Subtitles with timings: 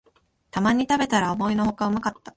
[0.49, 2.29] たまに食べたら思いのほかうまかった